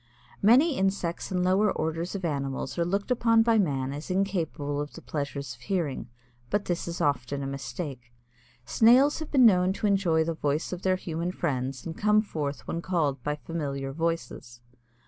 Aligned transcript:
Many 0.41 0.79
insects 0.79 1.29
and 1.29 1.43
lower 1.43 1.71
orders 1.71 2.15
of 2.15 2.25
animals 2.25 2.75
are 2.79 2.83
looked 2.83 3.11
upon 3.11 3.43
by 3.43 3.59
man 3.59 3.93
as 3.93 4.09
incapable 4.09 4.81
of 4.81 4.93
the 4.93 5.01
pleasures 5.03 5.53
of 5.53 5.61
hearing. 5.61 6.09
But 6.49 6.65
this 6.65 6.87
is 6.87 7.01
often 7.01 7.43
a 7.43 7.45
mistake. 7.45 8.11
Snails 8.65 9.19
have 9.19 9.29
been 9.29 9.45
known 9.45 9.73
to 9.73 9.85
enjoy 9.85 10.23
the 10.23 10.33
voice 10.33 10.73
of 10.73 10.81
their 10.81 10.95
human 10.95 11.31
friends 11.31 11.85
and 11.85 11.95
come 11.95 12.23
forth 12.23 12.65
when 12.67 12.81
called 12.81 13.21
by 13.21 13.35
familiar 13.35 13.91
voices. 13.93 14.59